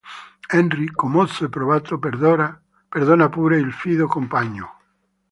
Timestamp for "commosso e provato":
0.87-1.99